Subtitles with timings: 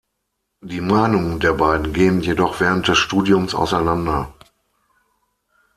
[0.63, 4.33] Die Meinungen der beiden gehen jedoch während des Studiums auseinander.